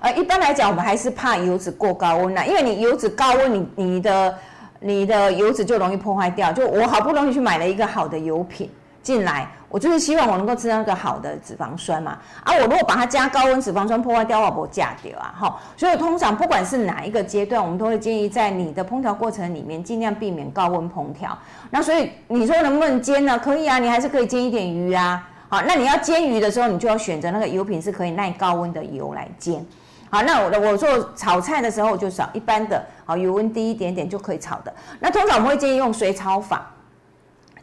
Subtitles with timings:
[0.00, 4.34] 呃，一般来讲，我们还是怕油脂过高温呐，因为你油脂高温，你你的
[4.80, 6.50] 你的油脂就容易破坏掉。
[6.50, 8.70] 就我好不容易去买了一个好的油品
[9.02, 12.18] 进来，我就是希望我能够吃那个好的脂肪酸嘛。
[12.42, 15.60] 啊，我如果把它加高温脂肪酸破坏掉，我不价掉啊，哈。
[15.76, 21.36] 所以通常不管是哪一个阶段，我们都会建议在你的烹调过程里面尽量避免高温烹调。
[21.68, 23.38] 那所以你说能不能煎呢？
[23.38, 25.28] 可以啊，你还是可以煎一点鱼啊。
[25.50, 29.62] 好，那你要煎鱼的时候，你就要选择那个油品是可以耐高温的油来煎。
[30.10, 34.74] 好，那我我做炒菜的时候就少一般的，好油温低一点点就可以炒的。
[34.98, 36.68] 那通常我们会建议用水炒法。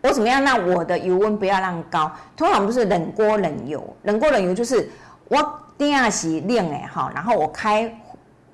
[0.00, 2.10] 我怎么样让我的油温不要让高？
[2.34, 4.90] 通常不是冷锅冷油，冷锅冷油就是
[5.28, 7.94] 我定下洗练哎哈，然后我开，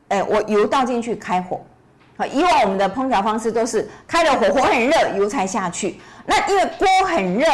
[0.09, 1.61] 哎我油倒进去开火。
[2.17, 6.01] 好，以往我们的烹调方式都是开了火，火很热，油才下去。
[6.27, 7.47] 那因为锅很热。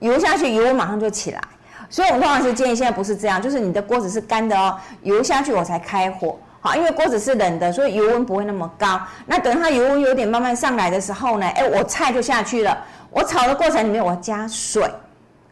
[0.00, 1.40] 油下去，油温马上就起来，
[1.88, 9.00] 所以我们通常是建议现在不是这样，就是你的锅子是干的哦，油下去我才开火，好，因为锅子是冷的，所以油温不会那么高。
[9.24, 12.76] 那等它油温有点慢慢上来的时候呢，哎，我菜就下去了。
[13.10, 14.84] 我炒的过程里面我加水，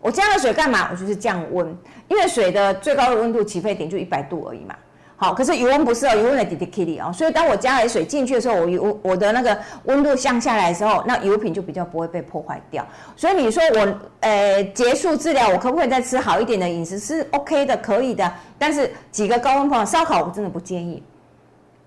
[0.01, 0.89] 我加了水干嘛？
[0.91, 1.67] 我就是降温，
[2.09, 4.75] 因为水的最高的温度起沸点就一百度而已嘛。
[5.17, 12.87] 好，可是油温不是哦，油温的滴滴 kitty 哦，所以当我加了水进去的时候，我油我的那个温度降下来的时候，那油品就比较不会被破坏掉。
[13.17, 16.99] 所以你说我呃结束治疗，我可不可以再吃好一点的饮食？
[16.99, 18.31] 是 OK 的，可以的。
[18.59, 21.03] 但是几个高温朋友烧烤我真的不建议。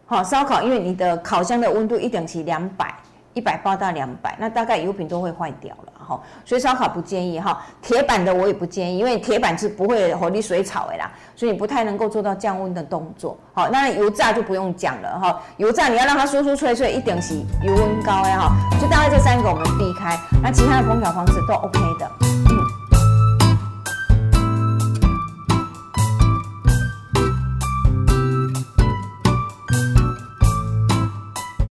[0.05, 2.93] 好，烧烤因为你的烤箱的温度一等级两百。
[3.33, 7.61] 一百八到两百，那大概油品都会坏掉了哈，所以烧烤不建议哈。
[7.81, 13.37] 铁板的我也不建议，因为铁板是不会火力水炒的啦，所以你不太能够做到降温的动作。
[13.53, 18.51] 好，那油炸就不用讲了哈，油炸你要让它酥酥脆脆，一定是油温高哎哈。
[18.79, 22.26] 就大概这三个我们避开，那其他的烹调方式都 OK 的。